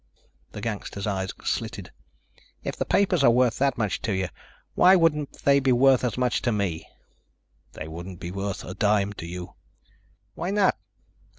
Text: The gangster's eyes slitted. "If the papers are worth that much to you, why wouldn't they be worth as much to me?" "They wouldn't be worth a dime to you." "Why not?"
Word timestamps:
The 0.53 0.61
gangster's 0.61 1.05
eyes 1.05 1.29
slitted. 1.43 1.91
"If 2.63 2.75
the 2.75 2.85
papers 2.85 3.23
are 3.23 3.29
worth 3.29 3.59
that 3.59 3.77
much 3.77 4.01
to 4.01 4.13
you, 4.13 4.29
why 4.73 4.95
wouldn't 4.95 5.43
they 5.43 5.59
be 5.59 5.71
worth 5.71 6.03
as 6.03 6.17
much 6.17 6.41
to 6.41 6.51
me?" 6.51 6.87
"They 7.73 7.87
wouldn't 7.87 8.19
be 8.19 8.31
worth 8.31 8.63
a 8.65 8.73
dime 8.73 9.13
to 9.13 9.27
you." 9.27 9.53
"Why 10.33 10.49
not?" 10.49 10.75